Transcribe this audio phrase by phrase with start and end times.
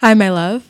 [0.00, 0.69] Hi, my love.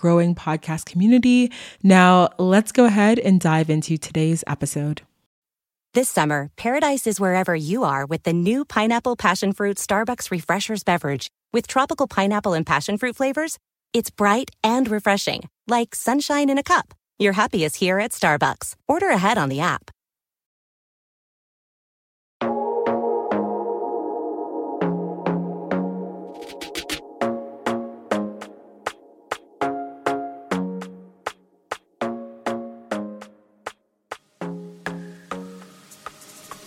[0.01, 1.51] growing podcast community.
[1.83, 5.03] Now, let's go ahead and dive into today's episode.
[5.93, 10.83] This summer, paradise is wherever you are with the new Pineapple Passion Fruit Starbucks Refreshers
[10.83, 11.27] beverage.
[11.53, 13.59] With tropical pineapple and passion fruit flavors,
[13.93, 16.93] it's bright and refreshing, like sunshine in a cup.
[17.19, 18.75] Your happy is here at Starbucks.
[18.87, 19.91] Order ahead on the app.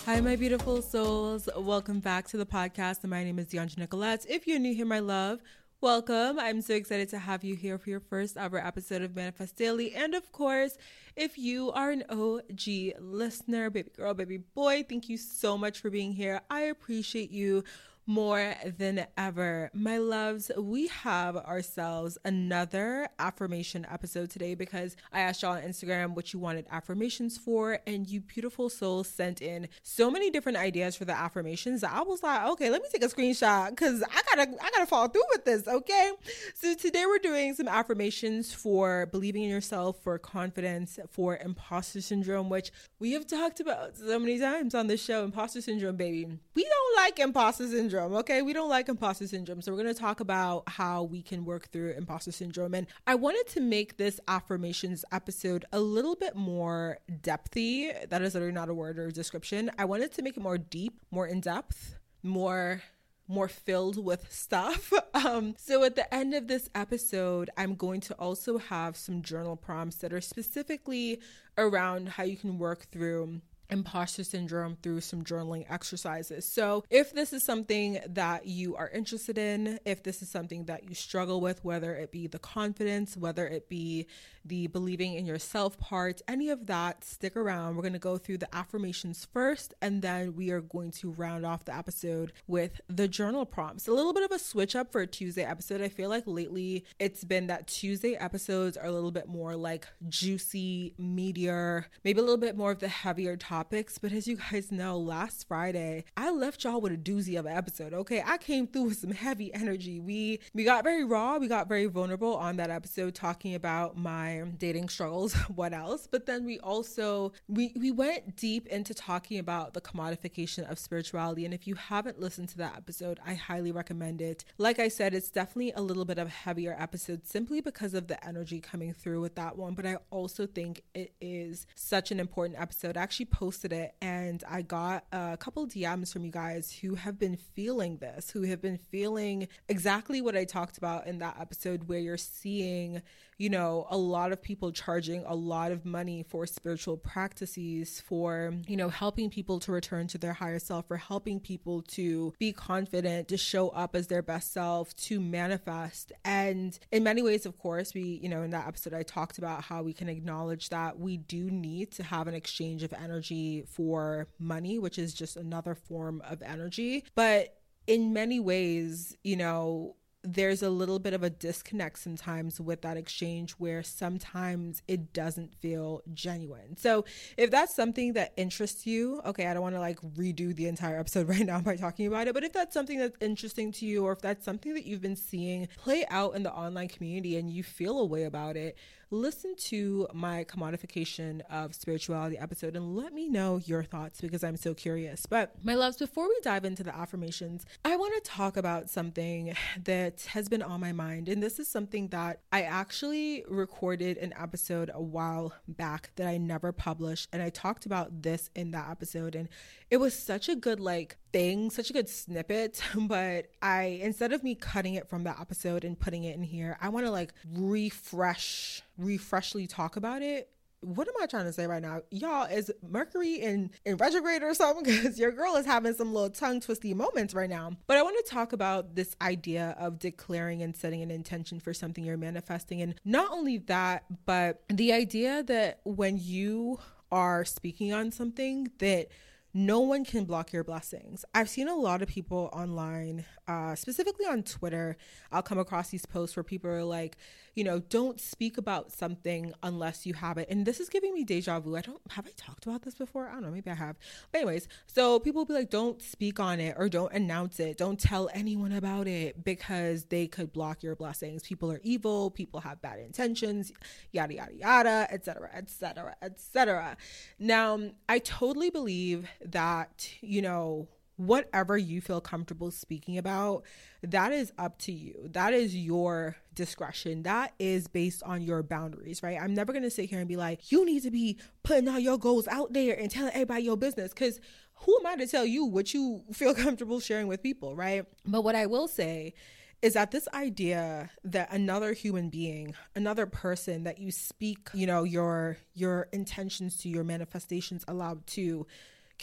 [0.07, 1.49] Hi, my beautiful souls.
[1.57, 3.09] Welcome back to the podcast.
[3.09, 4.27] My name is Deandra Nicolette.
[4.29, 5.41] If you're new here, my love,
[5.81, 6.39] welcome.
[6.39, 9.95] I'm so excited to have you here for your first ever episode of Manifest Daily.
[9.95, 10.77] And of course,
[11.17, 15.89] if you are an OG listener, baby girl, baby boy, thank you so much for
[15.89, 16.43] being here.
[16.51, 17.65] I appreciate you
[18.07, 19.71] more than ever.
[19.73, 26.15] My loves, we have ourselves another affirmation episode today because I asked y'all on Instagram
[26.15, 30.97] what you wanted affirmations for, and you beautiful souls sent in so many different ideas
[30.97, 34.51] for the affirmations I was like, okay, let me take a screenshot because I gotta
[34.63, 36.13] I gotta follow through with this, okay?
[36.55, 42.51] So today we're doing some affirmations for believing in yourself, for confidence, for imposter syndrome,
[42.51, 45.25] which we have talked about so many times on this show.
[45.25, 46.27] Imposter syndrome, baby.
[46.55, 48.19] We don't like imposter syndrome syndrome.
[48.19, 49.61] Okay, we don't like imposter syndrome.
[49.61, 52.75] So we're going to talk about how we can work through imposter syndrome.
[52.75, 58.09] And I wanted to make this affirmations episode a little bit more depthy.
[58.09, 59.71] That is literally not a word or a description.
[59.79, 62.83] I wanted to make it more deep, more in depth, more
[63.27, 64.93] more filled with stuff.
[65.15, 69.57] Um, so at the end of this episode, I'm going to also have some journal
[69.57, 71.21] prompts that are specifically
[71.57, 76.45] around how you can work through imposter syndrome through some journaling exercises.
[76.47, 80.89] So, if this is something that you are interested in, if this is something that
[80.89, 84.07] you struggle with, whether it be the confidence, whether it be
[84.45, 87.77] the believing in yourself part, any of that, stick around.
[87.77, 91.47] We're going to go through the affirmations first, and then we are going to round
[91.47, 93.89] off the episode with the journal prompts.
[93.89, 95.81] A little bit of a switch up for a Tuesday episode.
[95.81, 99.87] I feel like lately it's been that Tuesday episodes are a little bit more like
[100.09, 103.99] juicy, meatier, maybe a little bit more of the heavier topics.
[103.99, 107.57] But as you guys know, last Friday, I left y'all with a doozy of an
[107.57, 107.95] episode.
[107.95, 108.23] Okay.
[108.25, 110.01] I came through with some heavy energy.
[110.01, 114.34] We we got very raw, we got very vulnerable on that episode talking about my
[114.59, 116.07] dating struggles, what else?
[116.11, 121.45] But then we also we we went deep into talking about the commodification of spirituality.
[121.45, 124.45] And if you haven't listened to that episode, I highly recommend it.
[124.59, 128.09] Like I said, it's definitely a little bit of a heavier episode simply because of
[128.09, 129.75] the energy coming through with that one.
[129.75, 132.97] But I also think it is such an important episode.
[132.97, 137.19] I actually posted it and I got a couple DMs from you guys who have
[137.19, 141.89] been feeling this, who have been feeling exactly what I talked about in that episode,
[141.89, 143.03] where you're seeing
[143.39, 148.55] you know, a lot of people charging a lot of money for spiritual practices, for,
[148.67, 152.53] you know, helping people to return to their higher self, for helping people to be
[152.53, 156.13] confident, to show up as their best self, to manifest.
[156.25, 159.63] And in many ways, of course, we, you know, in that episode, I talked about
[159.63, 164.29] how we can acknowledge that we do need to have an exchange of energy for
[164.39, 167.05] money, which is just another form of energy.
[167.15, 167.57] But
[167.87, 172.97] in many ways, you know, there's a little bit of a disconnect sometimes with that
[172.97, 176.77] exchange where sometimes it doesn't feel genuine.
[176.77, 177.05] So,
[177.37, 180.99] if that's something that interests you, okay, I don't want to like redo the entire
[180.99, 184.05] episode right now by talking about it, but if that's something that's interesting to you
[184.05, 187.51] or if that's something that you've been seeing play out in the online community and
[187.51, 188.77] you feel a way about it,
[189.11, 194.57] listen to my commodification of spirituality episode and let me know your thoughts because I'm
[194.57, 195.27] so curious.
[195.27, 199.55] But, my loves, before we dive into the affirmations, I want to talk about something
[199.85, 201.29] that has been on my mind.
[201.29, 206.37] And this is something that I actually recorded an episode a while back that I
[206.37, 207.29] never published.
[207.33, 209.35] And I talked about this in that episode.
[209.35, 209.49] And
[209.91, 212.81] it was such a good, like, thing, such a good snippet.
[212.95, 216.79] But I, instead of me cutting it from the episode and putting it in here,
[216.81, 220.49] I want to like refresh refreshly talk about it
[220.81, 222.03] what am I trying to say right now?
[222.11, 224.85] Y'all, is Mercury in, in retrograde or something?
[224.95, 227.73] Because your girl is having some little tongue twisty moments right now.
[227.87, 231.73] But I want to talk about this idea of declaring and setting an intention for
[231.73, 232.83] something you're manifesting.
[232.83, 239.09] And not only that, but the idea that when you are speaking on something that
[239.55, 241.25] no one can block your blessings.
[241.33, 244.97] I've seen a lot of people online, uh, specifically on Twitter.
[245.31, 247.17] I'll come across these posts where people are like,
[247.55, 250.49] you know, don't speak about something unless you have it.
[250.51, 251.77] And this is giving me deja vu.
[251.77, 253.29] I don't have I talked about this before?
[253.29, 253.97] I don't know, maybe I have.
[254.33, 257.79] But anyways, so people will be like, don't speak on it or don't announce it.
[257.79, 261.43] Don't tell anyone about it because they could block your blessings.
[261.43, 263.73] People are evil, people have bad intentions,
[264.13, 266.97] yada yada yada, etc., etc., etc.
[267.39, 267.79] Now,
[268.09, 273.65] I totally believe that, you know, whatever you feel comfortable speaking about,
[274.03, 275.29] that is up to you.
[275.33, 277.23] That is your discretion.
[277.23, 279.39] That is based on your boundaries, right?
[279.41, 281.99] I'm never going to sit here and be like, you need to be putting all
[281.99, 284.41] your goals out there and telling everybody your business because
[284.79, 288.05] who am I to tell you what you feel comfortable sharing with people, right?
[288.27, 289.35] But what I will say
[289.83, 295.05] is that this idea that another human being another person that you speak you know
[295.05, 298.67] your your intentions to your manifestations allowed to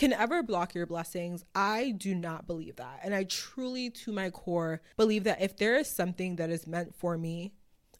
[0.01, 1.45] can ever block your blessings.
[1.53, 3.01] I do not believe that.
[3.03, 6.95] And I truly, to my core, believe that if there is something that is meant
[6.95, 7.53] for me,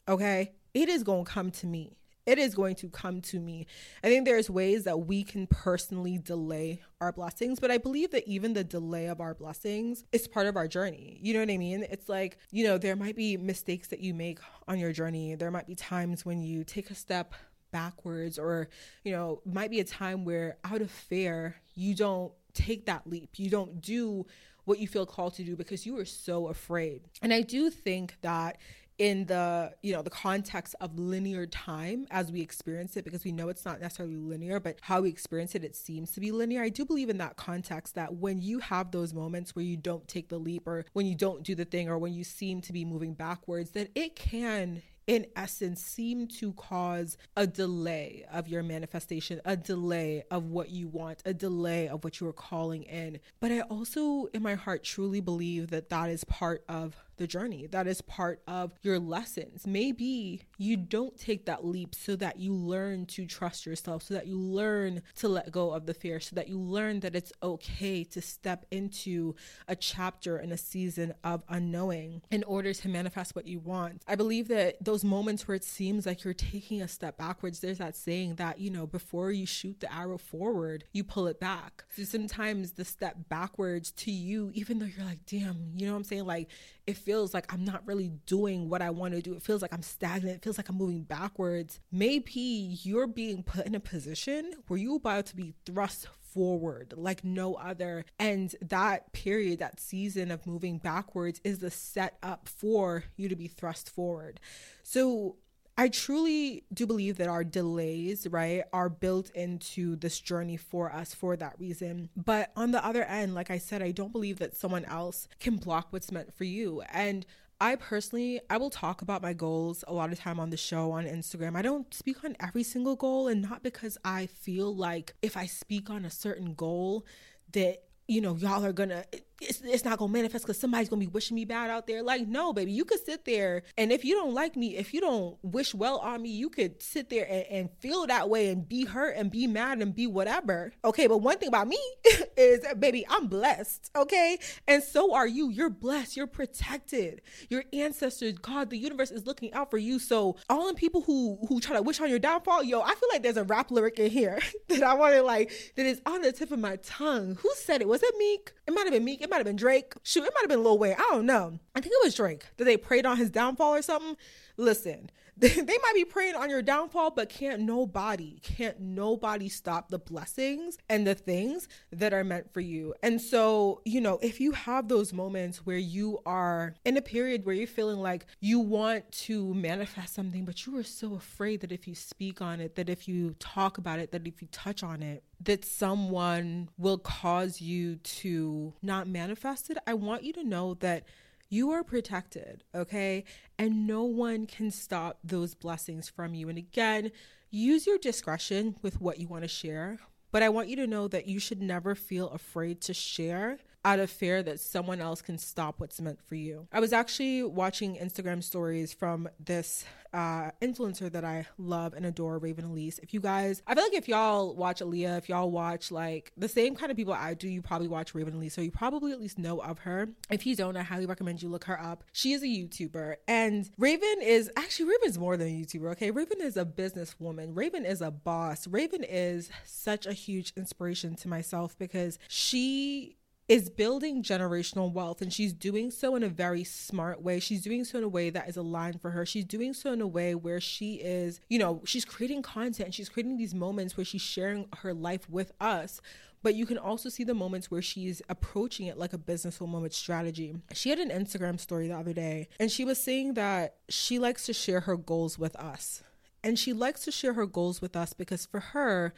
[0.08, 1.96] okay, it is going to come to me.
[2.26, 3.68] It is going to come to me.
[4.02, 8.26] I think there's ways that we can personally delay our blessings, but I believe that
[8.26, 11.20] even the delay of our blessings is part of our journey.
[11.22, 11.86] You know what I mean?
[11.88, 15.36] It's like, you know, there might be mistakes that you make on your journey.
[15.36, 17.32] There might be times when you take a step
[17.72, 18.68] backwards or
[19.02, 23.38] you know might be a time where out of fear you don't take that leap.
[23.38, 24.26] You don't do
[24.64, 27.02] what you feel called to do because you are so afraid.
[27.20, 28.58] And i do think that
[28.98, 33.32] in the you know the context of linear time as we experience it because we
[33.32, 36.62] know it's not necessarily linear but how we experience it it seems to be linear.
[36.62, 40.06] I do believe in that context that when you have those moments where you don't
[40.06, 42.72] take the leap or when you don't do the thing or when you seem to
[42.72, 48.62] be moving backwards that it can in essence seem to cause a delay of your
[48.62, 53.18] manifestation, a delay of what you want, a delay of what you are calling in.
[53.40, 57.66] But I also, in my heart, truly believe that that is part of the journey.
[57.66, 59.66] That is part of your lessons.
[59.66, 64.26] Maybe you don't take that leap so that you learn to trust yourself, so that
[64.26, 68.04] you learn to let go of the fear, so that you learn that it's okay
[68.04, 69.34] to step into
[69.68, 74.02] a chapter and a season of unknowing in order to manifest what you want.
[74.06, 77.78] I believe that those moments where it seems like you're taking a step backwards, there's
[77.78, 81.84] that saying that, you know, before you shoot the arrow forward, you pull it back.
[81.96, 85.98] So sometimes the step backwards to you, even though you're like, damn, you know what
[85.98, 86.26] I'm saying?
[86.26, 86.48] Like,
[86.86, 89.34] it feels like I'm not really doing what I want to do.
[89.34, 90.36] It feels like I'm stagnant.
[90.36, 91.80] It feels like I'm moving backwards.
[91.90, 92.40] Maybe
[92.82, 97.54] you're being put in a position where you're about to be thrust forward like no
[97.54, 98.04] other.
[98.18, 103.48] And that period, that season of moving backwards is the setup for you to be
[103.48, 104.40] thrust forward.
[104.82, 105.36] So
[105.76, 111.14] I truly do believe that our delays, right, are built into this journey for us
[111.14, 112.10] for that reason.
[112.14, 115.56] But on the other end, like I said, I don't believe that someone else can
[115.56, 116.82] block what's meant for you.
[116.92, 117.24] And
[117.58, 120.90] I personally, I will talk about my goals a lot of time on the show
[120.90, 121.56] on Instagram.
[121.56, 125.46] I don't speak on every single goal and not because I feel like if I
[125.46, 127.06] speak on a certain goal
[127.52, 129.04] that you know, y'all are gonna,
[129.42, 132.02] it's, it's not gonna manifest because somebody's gonna be wishing me bad out there.
[132.02, 135.00] Like, no, baby, you could sit there and if you don't like me, if you
[135.00, 138.68] don't wish well on me, you could sit there and, and feel that way and
[138.68, 140.72] be hurt and be mad and be whatever.
[140.84, 141.78] Okay, but one thing about me
[142.36, 143.90] is, baby, I'm blessed.
[143.96, 145.50] Okay, and so are you.
[145.50, 146.16] You're blessed.
[146.16, 147.22] You're protected.
[147.48, 149.98] Your ancestors, God, the universe is looking out for you.
[149.98, 153.08] So all the people who who try to wish on your downfall, yo, I feel
[153.12, 156.22] like there's a rap lyric in here that I want to like that is on
[156.22, 157.36] the tip of my tongue.
[157.40, 157.88] Who said it?
[157.88, 158.52] Was it Meek?
[158.66, 159.20] It might have been Meek.
[159.20, 159.94] It might have been Drake.
[160.02, 160.94] Shoot, it might have been Lil Wayne.
[160.98, 161.58] I don't know.
[161.74, 162.44] I think it was Drake.
[162.56, 164.16] Did they prayed on his downfall or something?
[164.56, 165.10] Listen,
[165.56, 170.78] they might be praying on your downfall, but can't nobody, can't nobody stop the blessings
[170.88, 172.94] and the things that are meant for you.
[173.02, 177.44] And so, you know, if you have those moments where you are in a period
[177.44, 181.72] where you're feeling like you want to manifest something, but you are so afraid that
[181.72, 184.84] if you speak on it, that if you talk about it, that if you touch
[184.84, 190.44] on it, that someone will cause you to not manifest it, I want you to
[190.44, 191.02] know that
[191.52, 193.24] you are protected, okay?
[193.58, 196.48] And no one can stop those blessings from you.
[196.48, 197.12] And again,
[197.50, 199.98] use your discretion with what you want to share.
[200.30, 203.98] But I want you to know that you should never feel afraid to share out
[203.98, 206.66] of fear that someone else can stop what's meant for you.
[206.72, 212.38] I was actually watching Instagram stories from this uh, influencer that I love and adore,
[212.38, 212.98] Raven Elyse.
[213.02, 216.48] If you guys, I feel like if y'all watch Aaliyah, if y'all watch like the
[216.48, 218.52] same kind of people I do, you probably watch Raven Elyse.
[218.52, 220.10] So you probably at least know of her.
[220.30, 222.04] If you don't, I highly recommend you look her up.
[222.12, 226.10] She is a YouTuber and Raven is actually, Raven's more than a YouTuber, okay?
[226.10, 227.56] Raven is a businesswoman.
[227.56, 228.66] Raven is a boss.
[228.66, 233.16] Raven is such a huge inspiration to myself because she
[233.52, 237.38] is building generational wealth and she's doing so in a very smart way.
[237.38, 239.26] She's doing so in a way that is aligned for her.
[239.26, 243.10] She's doing so in a way where she is, you know, she's creating content she's
[243.10, 246.00] creating these moments where she's sharing her life with us.
[246.42, 249.92] But you can also see the moments where she's approaching it like a businesswoman with
[249.92, 250.56] strategy.
[250.72, 254.46] She had an Instagram story the other day and she was saying that she likes
[254.46, 256.02] to share her goals with us.
[256.42, 259.12] And she likes to share her goals with us because for her,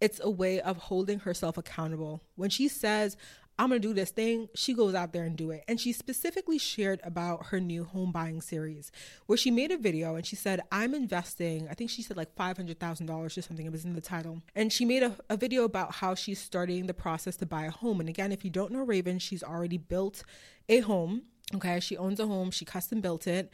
[0.00, 2.22] it's a way of holding herself accountable.
[2.36, 3.16] When she says,
[3.60, 5.64] I'm gonna do this thing, she goes out there and do it.
[5.68, 8.90] And she specifically shared about her new home buying series,
[9.26, 12.34] where she made a video and she said, I'm investing, I think she said like
[12.34, 14.40] $500,000 or something, it was in the title.
[14.56, 17.70] And she made a, a video about how she's starting the process to buy a
[17.70, 18.00] home.
[18.00, 20.24] And again, if you don't know Raven, she's already built
[20.70, 21.24] a home.
[21.54, 23.52] Okay, she owns a home, she custom built it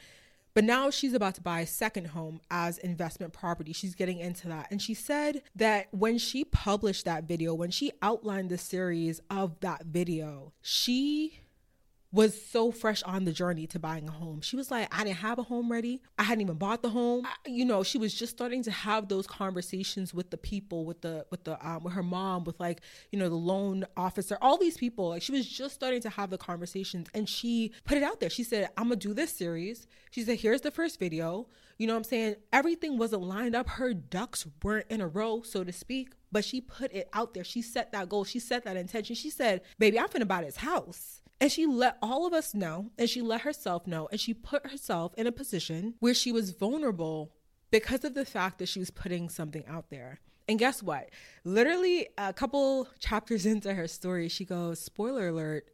[0.56, 3.74] but now she's about to buy a second home as investment property.
[3.74, 4.68] She's getting into that.
[4.70, 9.60] And she said that when she published that video, when she outlined the series of
[9.60, 11.40] that video, she
[12.12, 14.40] was so fresh on the journey to buying a home.
[14.40, 16.00] She was like, I didn't have a home ready.
[16.18, 17.26] I hadn't even bought the home.
[17.26, 21.02] I, you know, she was just starting to have those conversations with the people, with
[21.02, 24.56] the with the um, with her mom, with like you know the loan officer, all
[24.56, 25.10] these people.
[25.10, 28.30] Like she was just starting to have the conversations, and she put it out there.
[28.30, 31.48] She said, "I'm gonna do this series." She said, "Here's the first video."
[31.78, 32.36] You know what I'm saying?
[32.54, 33.68] Everything wasn't lined up.
[33.68, 36.14] Her ducks weren't in a row, so to speak.
[36.32, 37.44] But she put it out there.
[37.44, 38.24] She set that goal.
[38.24, 39.14] She set that intention.
[39.14, 42.90] She said, "Baby, I'm finna buy this house." And she let all of us know,
[42.98, 46.50] and she let herself know, and she put herself in a position where she was
[46.50, 47.32] vulnerable
[47.70, 50.20] because of the fact that she was putting something out there.
[50.48, 51.10] And guess what?
[51.44, 55.68] Literally, a couple chapters into her story, she goes, Spoiler alert,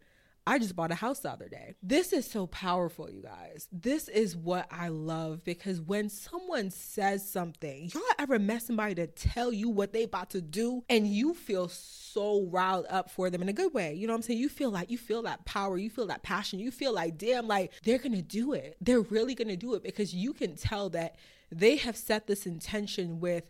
[0.44, 1.74] I just bought a house the other day.
[1.82, 3.68] This is so powerful, you guys.
[3.70, 9.06] This is what I love because when someone says something, y'all ever met somebody to
[9.06, 13.40] tell you what they about to do and you feel so riled up for them
[13.42, 13.94] in a good way.
[13.94, 14.40] You know what I'm saying?
[14.40, 17.46] You feel like you feel that power, you feel that passion, you feel like, damn,
[17.46, 18.76] like they're gonna do it.
[18.80, 21.16] They're really gonna do it because you can tell that
[21.52, 23.48] they have set this intention with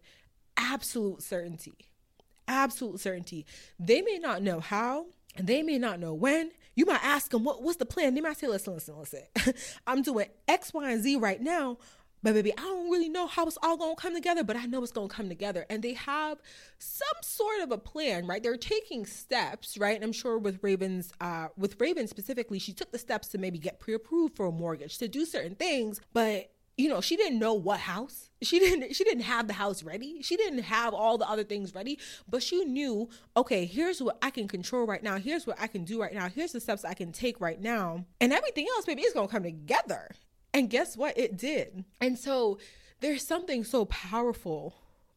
[0.59, 1.89] absolute certainty.
[2.47, 3.47] Absolute certainty.
[3.79, 5.07] They may not know how,
[5.39, 6.51] they may not know when.
[6.75, 8.15] You might ask them, what, what's the plan?
[8.15, 9.23] They might say, listen, listen, listen.
[9.87, 11.79] I'm doing X, Y, and Z right now,
[12.23, 14.83] but baby, I don't really know how it's all gonna come together, but I know
[14.83, 15.67] it's gonna come together.
[15.69, 16.39] And they have
[16.79, 18.43] some sort of a plan, right?
[18.43, 19.97] They're taking steps, right?
[19.97, 23.59] And I'm sure with Ravens, uh, with Raven specifically, she took the steps to maybe
[23.59, 27.55] get pre-approved for a mortgage, to do certain things, but you know she didn't know
[27.55, 28.31] what house.
[28.43, 30.23] She didn't she didn't have the house ready.
[30.23, 31.99] She didn't have all the other things ready
[32.29, 35.19] but she knew okay here's what i can control right now.
[35.19, 36.29] Here's what i can do right now.
[36.29, 38.05] Here's the steps i can take right now.
[38.21, 40.11] And everything else baby is gonna come together.
[40.55, 41.17] And guess what?
[41.17, 41.85] It did.
[42.01, 42.59] And so
[43.01, 44.75] there's something so powerful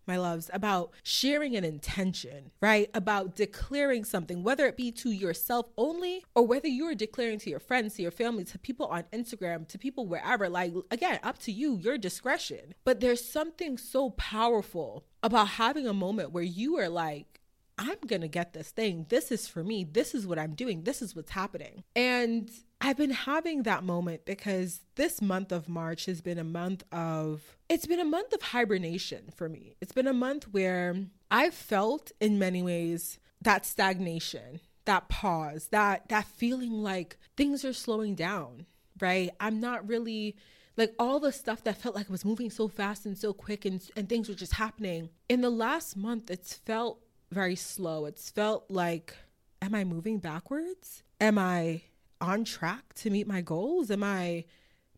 [0.08, 2.90] my loves, about sharing an intention, right?
[2.94, 7.60] About declaring something, whether it be to yourself only or whether you're declaring to your
[7.60, 10.50] friends, to your family, to people on Instagram, to people wherever.
[10.50, 12.74] Like, again, up to you, your discretion.
[12.84, 17.40] But there's something so powerful about having a moment where you are like,
[17.78, 19.06] I'm going to get this thing.
[19.10, 19.84] This is for me.
[19.84, 20.84] This is what I'm doing.
[20.84, 21.84] This is what's happening.
[21.96, 22.50] And
[22.86, 27.58] I've been having that moment because this month of March has been a month of,
[27.68, 29.76] it's been a month of hibernation for me.
[29.82, 30.96] It's been a month where
[31.32, 37.74] I've felt in many ways that stagnation, that pause, that, that feeling like things are
[37.74, 38.68] slowing down,
[39.02, 39.32] right?
[39.40, 40.36] I'm not really
[40.78, 43.66] like all the stuff that felt like it was moving so fast and so quick
[43.66, 45.10] and, and things were just happening.
[45.28, 47.00] In the last month, it's felt
[47.32, 48.06] very slow.
[48.06, 49.16] It's felt like,
[49.60, 51.02] am I moving backwards?
[51.20, 51.82] Am I
[52.22, 53.92] on track to meet my goals?
[53.92, 54.46] Am I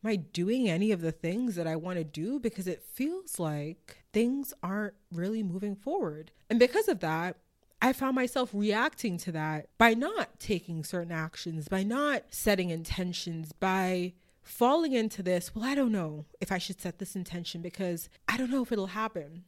[0.04, 3.40] am I doing any of the things that I want to do because it feels
[3.40, 6.32] like things aren't really moving forward.
[6.50, 7.38] And because of that,
[7.82, 13.52] I found myself reacting to that by not taking certain actions, by not setting intentions,
[13.52, 18.10] by falling into this, well, I don't know if I should set this intention because
[18.28, 19.44] I don't know if it'll happen.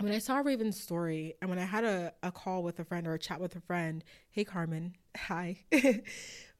[0.00, 3.06] When I saw Raven's story and when I had a, a call with a friend
[3.06, 5.60] or a chat with a friend, hey Carmen, hi.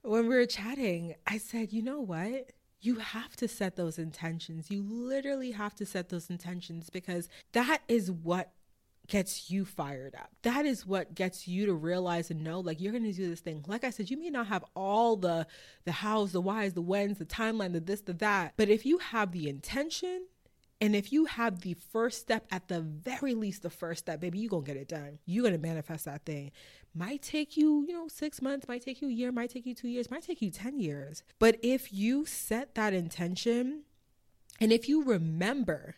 [0.04, 2.50] when we were chatting, I said, you know what?
[2.80, 4.70] You have to set those intentions.
[4.70, 8.52] You literally have to set those intentions because that is what
[9.06, 10.30] gets you fired up.
[10.42, 13.40] That is what gets you to realize and know like you're going to do this
[13.40, 13.64] thing.
[13.66, 15.46] Like I said, you may not have all the
[15.84, 18.98] the hows, the whys, the whens, the timeline, the this, the that, but if you
[18.98, 20.26] have the intention
[20.80, 24.38] And if you have the first step, at the very least, the first step, baby,
[24.38, 25.18] you're going to get it done.
[25.24, 26.50] You're going to manifest that thing.
[26.94, 29.74] Might take you, you know, six months, might take you a year, might take you
[29.74, 31.22] two years, might take you 10 years.
[31.38, 33.82] But if you set that intention
[34.60, 35.96] and if you remember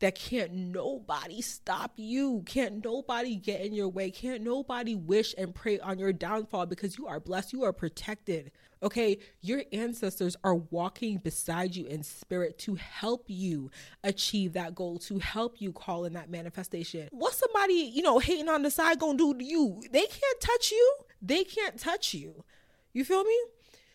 [0.00, 2.42] that can't nobody stop you.
[2.46, 4.10] Can't nobody get in your way.
[4.10, 7.52] Can't nobody wish and pray on your downfall because you are blessed.
[7.52, 8.50] You are protected.
[8.82, 9.18] Okay.
[9.40, 13.70] Your ancestors are walking beside you in spirit to help you
[14.02, 17.08] achieve that goal, to help you call in that manifestation.
[17.12, 19.80] What somebody, you know, hating on the side gonna do to you?
[19.90, 20.96] They can't touch you.
[21.22, 22.44] They can't touch you.
[22.92, 23.36] You feel me?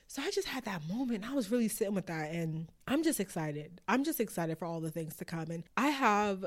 [0.09, 1.29] So I just had that moment.
[1.29, 3.79] I was really sitting with that and I'm just excited.
[3.87, 5.51] I'm just excited for all the things to come.
[5.51, 6.43] And I have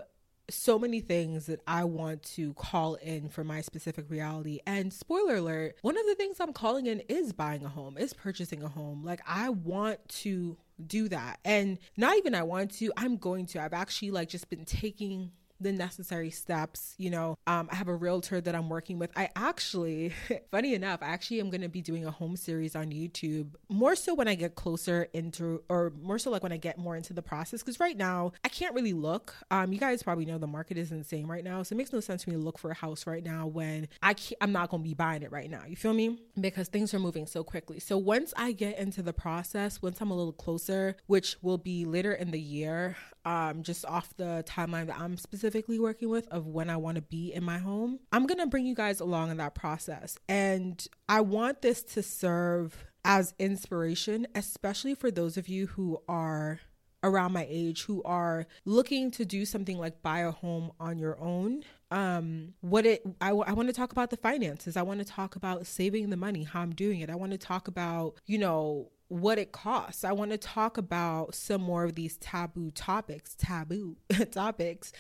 [0.51, 4.59] so many things that I want to call in for my specific reality.
[4.67, 8.13] And spoiler alert, one of the things I'm calling in is buying a home, is
[8.13, 9.05] purchasing a home.
[9.05, 11.39] Like I want to do that.
[11.45, 13.63] And not even I want to, I'm going to.
[13.63, 15.31] I've actually like just been taking
[15.63, 16.95] the necessary steps.
[16.99, 19.11] You know, um, I have a realtor that I'm working with.
[19.17, 20.13] I actually,
[20.51, 23.95] funny enough, I actually am going to be doing a home series on YouTube more
[23.95, 27.13] so when I get closer into, or more so like when I get more into
[27.13, 27.63] the process.
[27.63, 29.35] Because right now, I can't really look.
[29.51, 31.63] Um, you guys probably know the market is insane right now.
[31.63, 33.89] So it makes no sense for me to look for a house right now when
[34.03, 35.63] I I'm not going to be buying it right now.
[35.67, 36.19] You feel me?
[36.41, 37.81] Because things are moving so quickly.
[37.81, 41.85] So once I get into the process, once I'm a little closer, which will be
[41.85, 46.47] later in the year, um, just off the timeline that I'm specifically working with of
[46.47, 49.31] when I want to be in my home, I'm going to bring you guys along
[49.31, 50.19] in that process.
[50.29, 56.61] And I want this to serve as inspiration, especially for those of you who are
[57.05, 61.21] around my age who are looking to do something like buy a home on your
[61.21, 65.05] own um what it I, I want to talk about the finances i want to
[65.05, 68.39] talk about saving the money how i'm doing it i want to talk about you
[68.39, 70.05] know what it costs.
[70.05, 73.97] I want to talk about some more of these taboo topics, taboo
[74.31, 74.91] topics,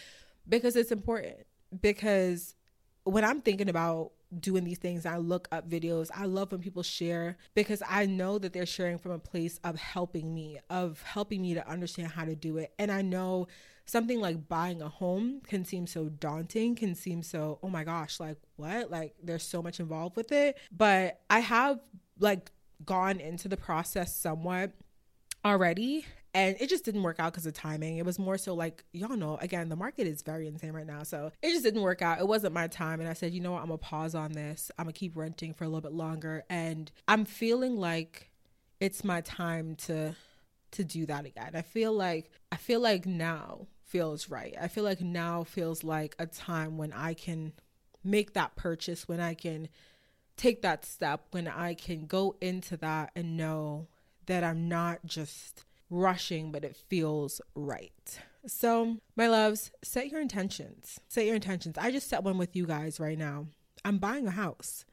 [0.49, 1.37] because it's important.
[1.80, 2.54] Because
[3.04, 6.11] when I'm thinking about doing these things, I look up videos.
[6.14, 9.76] I love when people share because I know that they're sharing from a place of
[9.76, 12.72] helping me, of helping me to understand how to do it.
[12.78, 13.49] And I know
[13.84, 18.21] something like buying a home can seem so daunting, can seem so, oh my gosh,
[18.21, 18.90] like what?
[18.90, 20.56] Like there's so much involved with it.
[20.71, 21.80] But I have
[22.19, 22.50] like
[22.84, 24.73] gone into the process somewhat
[25.45, 27.99] already and it just didn't work out because of timing.
[27.99, 31.02] It was more so like, y'all know, again, the market is very insane right now.
[31.02, 32.21] So it just didn't work out.
[32.21, 33.00] It wasn't my time.
[33.00, 33.62] And I said, you know what?
[33.62, 34.71] I'm to pause on this.
[34.78, 36.45] I'm to keep renting for a little bit longer.
[36.49, 38.30] And I'm feeling like
[38.80, 40.14] it's my time to
[40.73, 41.50] to do that again.
[41.54, 44.54] I feel like I feel like now feels right.
[44.58, 47.52] I feel like now feels like a time when I can
[48.02, 49.68] make that purchase, when I can
[50.36, 53.88] take that step when I can go into that and know
[54.26, 58.19] that I'm not just rushing, but it feels right.
[58.47, 60.99] So, my loves, set your intentions.
[61.09, 61.78] Set your intentions.
[61.78, 63.47] I just set one with you guys right now.
[63.85, 64.85] I'm buying a house.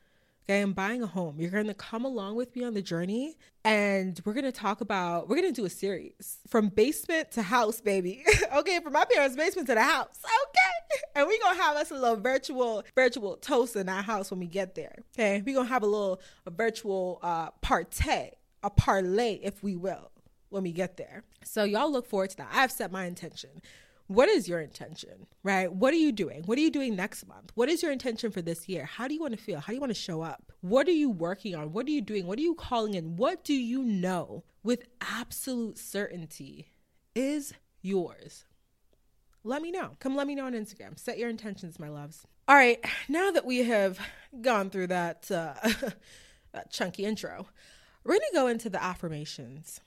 [0.50, 1.36] Okay, I'm buying a home.
[1.40, 4.82] You're going to come along with me on the journey and we're going to talk
[4.82, 8.24] about, we're going to do a series from basement to house, baby.
[8.56, 10.20] okay, from my parents' basement to the house.
[10.24, 11.02] Okay.
[11.16, 14.48] And we're to have us a little virtual, virtual toast in our house when we
[14.48, 14.96] get there.
[15.14, 18.32] Okay, we're to have a little a virtual uh, partay,
[18.64, 20.10] a parlay, if we will,
[20.50, 21.24] when we get there.
[21.44, 22.50] So y'all look forward to that.
[22.52, 23.62] I've set my intention
[24.10, 25.72] what is your intention, right?
[25.72, 26.42] What are you doing?
[26.46, 27.52] What are you doing next month?
[27.54, 28.84] What is your intention for this year?
[28.86, 29.60] How do you want to feel?
[29.60, 30.52] How do you want to show up?
[30.62, 31.74] What are you working on?
[31.74, 32.26] What are you doing?
[32.26, 33.18] What are you calling in?
[33.18, 36.72] What do you know with absolute certainty
[37.14, 38.46] is yours?
[39.44, 39.92] Let me know.
[40.00, 40.98] Come let me know on Instagram.
[40.98, 42.26] Set your intentions, my loves.
[42.48, 44.00] All right, now that we have
[44.42, 45.54] gone through that, uh,
[46.52, 47.46] that chunky intro,
[48.04, 49.82] we're going to go into the affirmations.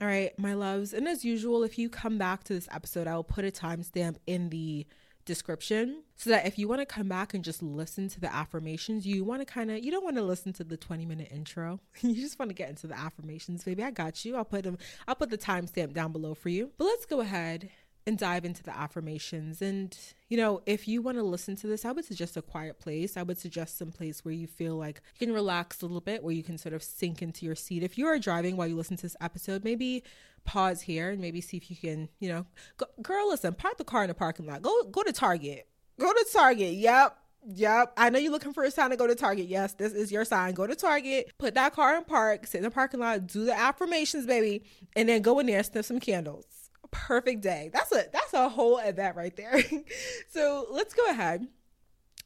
[0.00, 0.92] All right, my loves.
[0.92, 4.16] And as usual, if you come back to this episode, I will put a timestamp
[4.26, 4.86] in the
[5.24, 9.06] description so that if you want to come back and just listen to the affirmations,
[9.06, 11.80] you want to kind of, you don't want to listen to the 20 minute intro.
[12.00, 13.82] you just want to get into the affirmations, baby.
[13.82, 14.36] I got you.
[14.36, 16.70] I'll put them, I'll put the timestamp down below for you.
[16.78, 17.70] But let's go ahead
[18.06, 19.62] and dive into the affirmations.
[19.62, 19.96] And,
[20.28, 23.16] you know, if you want to listen to this, I would suggest a quiet place.
[23.16, 26.22] I would suggest some place where you feel like you can relax a little bit,
[26.22, 27.82] where you can sort of sink into your seat.
[27.82, 30.02] If you are driving while you listen to this episode, maybe
[30.44, 33.84] pause here and maybe see if you can, you know, go, girl, listen, park the
[33.84, 34.62] car in the parking lot.
[34.62, 35.68] Go, go to Target.
[36.00, 36.74] Go to Target.
[36.74, 37.16] Yep.
[37.54, 37.92] Yep.
[37.96, 39.46] I know you're looking for a sign to go to Target.
[39.46, 40.54] Yes, this is your sign.
[40.54, 43.56] Go to Target, put that car in park, sit in the parking lot, do the
[43.56, 47.70] affirmations, baby, and then go in there, and sniff some candles perfect day.
[47.72, 49.60] That's a that's a whole event right there.
[50.30, 51.46] so let's go ahead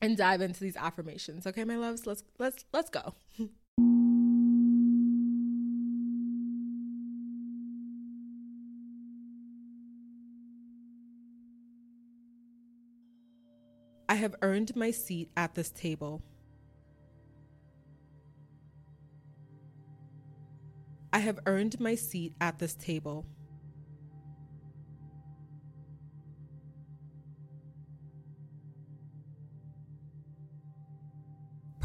[0.00, 1.46] and dive into these affirmations.
[1.46, 3.14] Okay, my loves, let's let's let's go.
[14.08, 16.22] I have earned my seat at this table.
[21.12, 23.26] I have earned my seat at this table.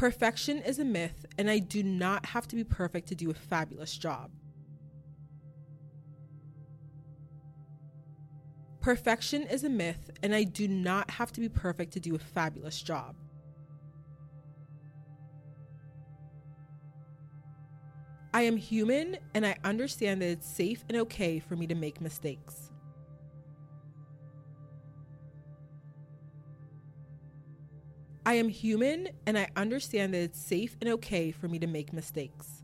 [0.02, 3.34] Perfection is a myth, and I do not have to be perfect to do a
[3.34, 4.32] fabulous job.
[8.80, 12.18] Perfection is a myth, and I do not have to be perfect to do a
[12.18, 13.14] fabulous job.
[18.34, 22.00] I am human, and I understand that it's safe and okay for me to make
[22.00, 22.71] mistakes.
[28.32, 31.92] I am human, and I understand that it's safe and okay for me to make
[31.92, 32.62] mistakes.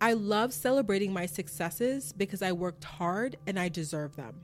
[0.00, 4.40] I love celebrating my successes because I worked hard and I deserve them.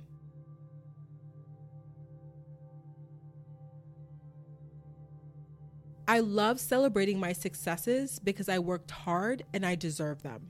[6.07, 10.47] I love celebrating my successes because I worked hard and I deserve them.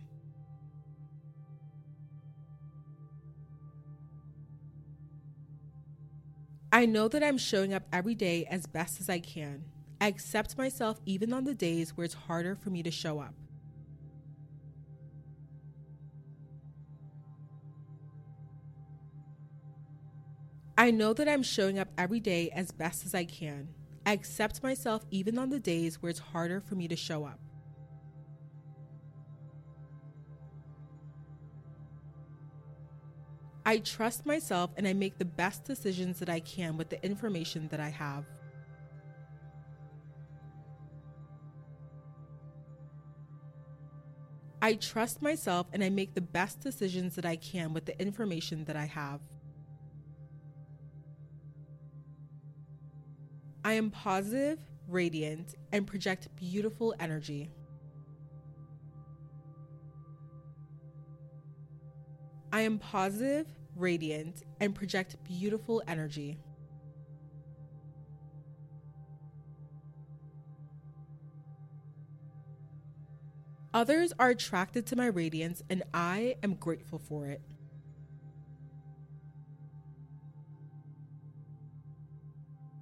[6.71, 9.65] I know that I'm showing up every day as best as I can.
[10.01, 13.35] I accept myself even on the days where it's harder for me to show up.
[20.77, 23.69] I know that I'm showing up every day as best as I can.
[24.07, 27.41] I accept myself even on the days where it's harder for me to show up.
[33.69, 37.69] I trust myself and I make the best decisions that I can with the information
[37.69, 38.25] that I have.
[44.63, 48.65] I trust myself and I make the best decisions that I can with the information
[48.65, 49.21] that I have.
[53.67, 57.51] I am positive, radiant, and project beautiful energy.
[62.51, 63.47] I am positive,
[63.79, 66.39] radiant, and project beautiful energy.
[73.73, 77.43] Others are attracted to my radiance, and I am grateful for it.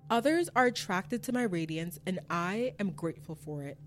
[0.08, 3.78] Others are attracted to my radiance, and I am grateful for it.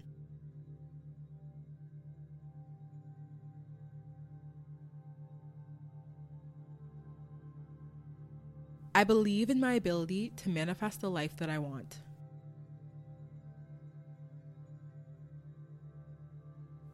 [9.00, 12.00] I believe in my ability to manifest the life that I want.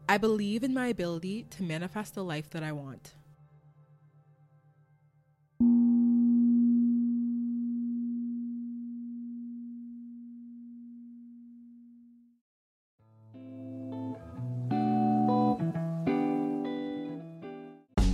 [0.07, 3.15] I believe in my ability to manifest the life that I want.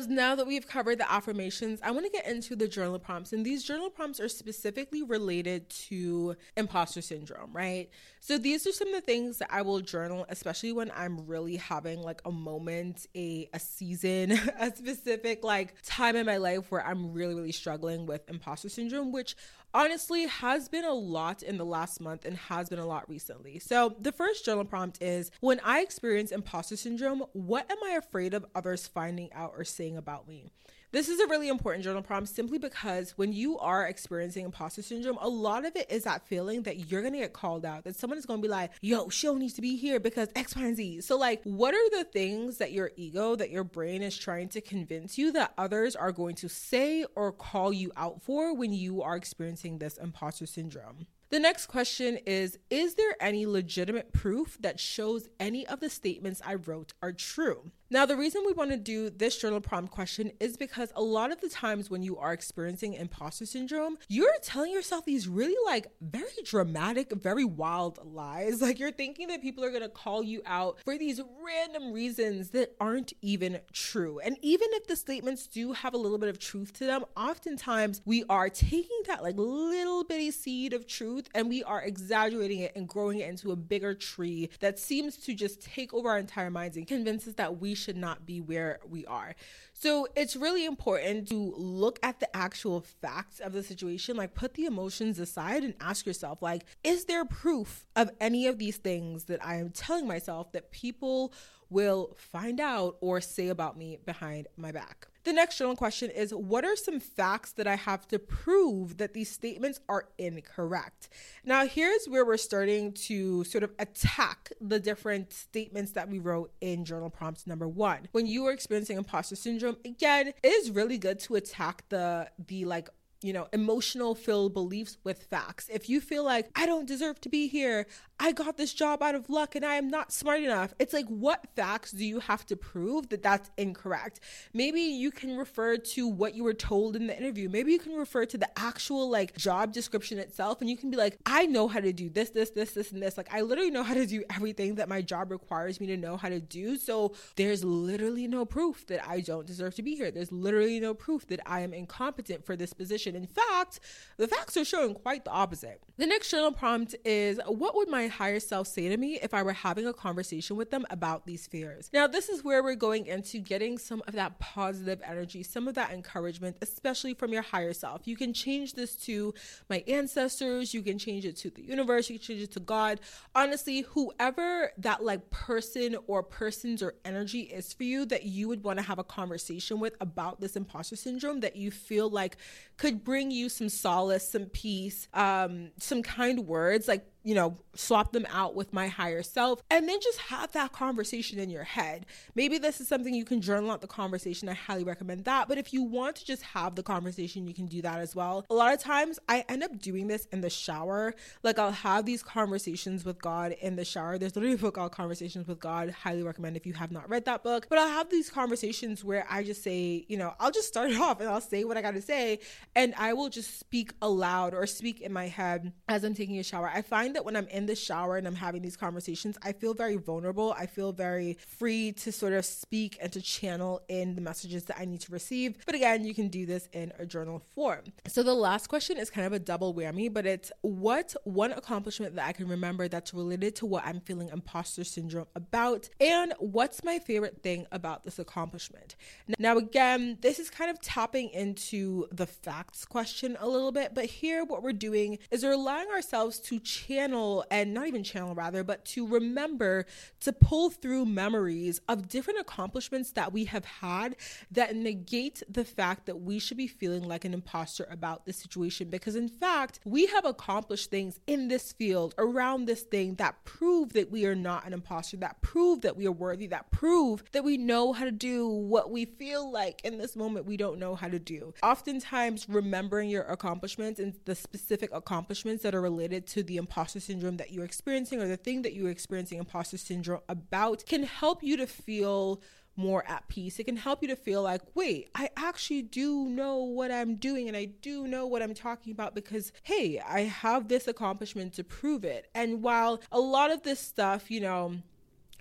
[0.00, 3.32] loves, now that we've covered the affirmations, I want to get into the journal prompts.
[3.32, 7.90] And these journal prompts are specifically related to imposter syndrome, right?
[8.20, 11.56] So these are some of the things that I will journal, especially when I'm really
[11.56, 16.84] having like a moment, a, a season, a specific like time in my life where
[16.84, 19.36] I'm really, really struggling with imposter syndrome, which
[19.72, 23.58] honestly has been a lot in the last month and has been a lot recently.
[23.58, 28.34] So, the first journal prompt is When I experience imposter syndrome, what am I afraid
[28.34, 30.52] of others finding out or saying about me?
[30.92, 35.18] This is a really important journal prompt simply because when you are experiencing imposter syndrome,
[35.20, 38.18] a lot of it is that feeling that you're gonna get called out, that someone
[38.18, 41.02] is gonna be like, yo, She'll needs to be here because X, Y, and Z.
[41.02, 44.60] So, like, what are the things that your ego, that your brain is trying to
[44.60, 49.00] convince you that others are going to say or call you out for when you
[49.00, 51.06] are experiencing this imposter syndrome?
[51.28, 56.42] The next question is Is there any legitimate proof that shows any of the statements
[56.44, 57.70] I wrote are true?
[57.92, 61.32] Now, the reason we want to do this journal prompt question is because a lot
[61.32, 65.88] of the times when you are experiencing imposter syndrome, you're telling yourself these really like
[66.00, 68.60] very dramatic, very wild lies.
[68.70, 72.50] Like you're thinking that people are going to call you out for these random reasons
[72.50, 74.20] that aren't even true.
[74.20, 78.02] And even if the statements do have a little bit of truth to them, oftentimes
[78.04, 82.72] we are taking that like little bitty seed of truth and we are exaggerating it
[82.76, 86.50] and growing it into a bigger tree that seems to just take over our entire
[86.50, 89.34] minds and convince us that we should not be where we are.
[89.72, 94.54] So it's really important to look at the actual facts of the situation, like put
[94.54, 99.24] the emotions aside and ask yourself, like, is there proof of any of these things
[99.24, 101.32] that I am telling myself that people
[101.70, 105.06] will find out or say about me behind my back?
[105.22, 109.12] The next journal question is What are some facts that I have to prove that
[109.12, 111.10] these statements are incorrect?
[111.44, 116.52] Now, here's where we're starting to sort of attack the different statements that we wrote
[116.60, 118.08] in journal prompts number one.
[118.12, 122.64] When you are experiencing imposter syndrome, again, it is really good to attack the the
[122.64, 122.88] like
[123.22, 125.68] you know, emotional filled beliefs with facts.
[125.72, 127.86] If you feel like I don't deserve to be here,
[128.18, 131.06] I got this job out of luck and I am not smart enough, it's like,
[131.06, 134.20] what facts do you have to prove that that's incorrect?
[134.52, 137.48] Maybe you can refer to what you were told in the interview.
[137.48, 140.96] Maybe you can refer to the actual like job description itself and you can be
[140.96, 143.16] like, I know how to do this, this, this, this, and this.
[143.16, 146.16] Like, I literally know how to do everything that my job requires me to know
[146.16, 146.76] how to do.
[146.76, 150.10] So there's literally no proof that I don't deserve to be here.
[150.10, 153.80] There's literally no proof that I am incompetent for this position in fact,
[154.16, 155.80] the facts are showing quite the opposite.
[155.96, 159.42] The next journal prompt is What would my higher self say to me if I
[159.42, 161.90] were having a conversation with them about these fears?
[161.92, 165.74] Now, this is where we're going into getting some of that positive energy, some of
[165.74, 168.06] that encouragement, especially from your higher self.
[168.06, 169.34] You can change this to
[169.68, 173.00] my ancestors, you can change it to the universe, you can change it to God.
[173.34, 178.64] Honestly, whoever that like person or persons or energy is for you that you would
[178.64, 182.36] want to have a conversation with about this imposter syndrome that you feel like
[182.76, 186.88] could bring you some solace, some peace, um, some kind words.
[186.88, 190.72] Like you know, swap them out with my higher self, and then just have that
[190.72, 192.06] conversation in your head.
[192.34, 194.48] Maybe this is something you can journal out the conversation.
[194.48, 195.48] I highly recommend that.
[195.48, 198.44] But if you want to just have the conversation, you can do that as well.
[198.50, 201.14] A lot of times I end up doing this in the shower.
[201.42, 204.18] Like I'll have these conversations with God in the shower.
[204.18, 205.90] There's literally a book called Conversations with God.
[205.90, 207.66] Highly recommend if you have not read that book.
[207.68, 211.20] But I'll have these conversations where I just say, you know, I'll just start off
[211.20, 212.40] and I'll say what I got to say.
[212.74, 216.42] And I will just speak aloud or speak in my head as I'm taking a
[216.42, 216.70] shower.
[216.72, 219.52] I find find that when I'm in the shower and I'm having these conversations, I
[219.52, 220.54] feel very vulnerable.
[220.56, 224.78] I feel very free to sort of speak and to channel in the messages that
[224.78, 225.56] I need to receive.
[225.66, 227.84] But again, you can do this in a journal form.
[228.06, 232.14] So the last question is kind of a double whammy, but it's what one accomplishment
[232.14, 236.84] that I can remember that's related to what I'm feeling imposter syndrome about, and what's
[236.84, 238.94] my favorite thing about this accomplishment.
[239.38, 244.04] Now, again, this is kind of tapping into the facts question a little bit, but
[244.04, 248.34] here what we're doing is we're allowing ourselves to channel channel and not even channel
[248.34, 249.86] rather, but to remember
[250.20, 254.16] to pull through memories of different accomplishments that we have had
[254.50, 258.90] that negate the fact that we should be feeling like an imposter about the situation.
[258.90, 263.94] Because in fact, we have accomplished things in this field around this thing that prove
[263.94, 267.44] that we are not an imposter, that prove that we are worthy, that prove that
[267.44, 270.94] we know how to do what we feel like in this moment we don't know
[270.94, 271.54] how to do.
[271.62, 277.12] Oftentimes, remembering your accomplishments and the specific accomplishments that are related to the imposter imposter
[277.12, 281.40] syndrome that you're experiencing or the thing that you're experiencing imposter syndrome about can help
[281.40, 282.42] you to feel
[282.74, 283.60] more at peace.
[283.60, 287.46] It can help you to feel like, wait, I actually do know what I'm doing
[287.46, 291.64] and I do know what I'm talking about because, hey, I have this accomplishment to
[291.64, 292.28] prove it.
[292.34, 294.78] And while a lot of this stuff, you know,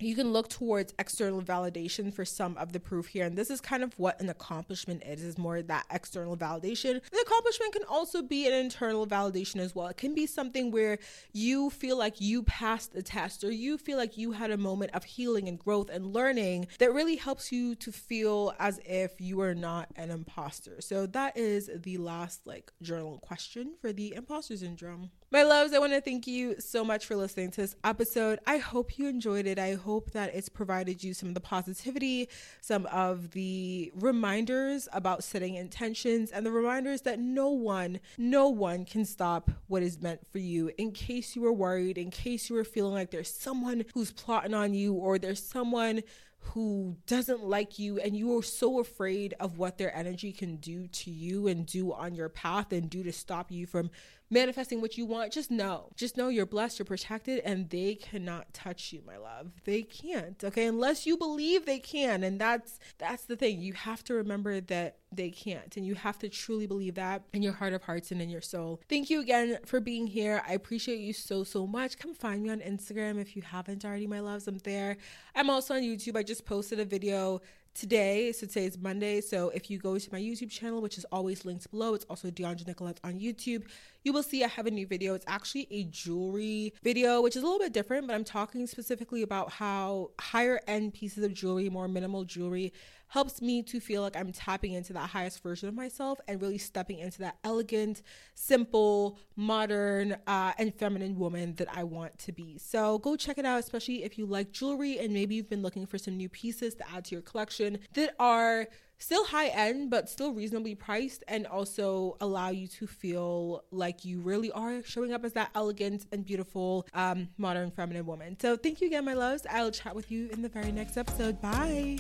[0.02, 3.26] you can look towards external validation for some of the proof here.
[3.26, 7.02] And this is kind of what an accomplishment is, is more that external validation.
[7.12, 9.88] The accomplishment can also be an internal validation as well.
[9.88, 11.00] It can be something where
[11.34, 14.92] you feel like you passed the test or you feel like you had a moment
[14.94, 19.42] of healing and growth and learning that really helps you to feel as if you
[19.42, 20.82] are not an imposter.
[20.82, 25.12] So that is the last like journal question for the imposter syndrome.
[25.32, 28.40] My loves, I want to thank you so much for listening to this episode.
[28.48, 29.60] I hope you enjoyed it.
[29.60, 32.30] I hope that it's provided you some of the positivity,
[32.62, 38.86] some of the reminders about setting intentions, and the reminders that no one, no one
[38.86, 40.72] can stop what is meant for you.
[40.80, 44.56] In case you were worried, in case you were feeling like there's someone who's plotting
[44.56, 46.02] on you or there's someone
[46.42, 50.88] who doesn't like you and you are so afraid of what their energy can do
[50.88, 53.92] to you and do on your path and do to stop you from
[54.30, 58.54] manifesting what you want, just know, just know you're blessed, you're protected, and they cannot
[58.54, 59.52] touch you, my love.
[59.66, 60.66] They can't, okay?
[60.66, 62.24] Unless you believe they can.
[62.24, 63.62] And that's that's the thing.
[63.62, 65.76] You have to remember that they can't.
[65.76, 68.42] And you have to truly believe that in your heart of hearts and in your
[68.42, 68.82] soul.
[68.88, 70.44] Thank you again for being here.
[70.48, 71.98] I appreciate you so, so much.
[71.98, 74.48] Come find me on Instagram if you haven't already, my loves.
[74.48, 74.98] I'm there.
[75.36, 76.16] I'm also on YouTube.
[76.16, 77.42] I just posted a video
[77.74, 78.32] today.
[78.32, 79.22] So today is Monday.
[79.22, 82.30] So if you go to my YouTube channel, which is always linked below, it's also
[82.30, 83.64] DeAndre Nicolette on YouTube
[84.04, 85.14] you will see I have a new video.
[85.14, 89.22] It's actually a jewelry video, which is a little bit different, but I'm talking specifically
[89.24, 92.74] about how higher end pieces of jewelry, more minimal jewelry,
[93.10, 96.58] helps me to feel like I'm tapping into that highest version of myself and really
[96.58, 98.02] stepping into that elegant,
[98.36, 102.58] simple, modern, uh, and feminine woman that I want to be.
[102.58, 105.86] So go check it out, especially if you like jewelry and maybe you've been looking
[105.86, 108.68] for some new pieces to add to your collection that are
[109.00, 114.20] still high end, but still reasonably priced, and also allow you to feel like you
[114.20, 118.38] really are showing up as that elegant and beautiful, um, modern feminine woman.
[118.40, 119.48] So, thank you again, my loves.
[119.50, 121.42] I'll chat with you in the very next episode.
[121.42, 122.00] Bye.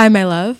[0.00, 0.59] Hi, my love.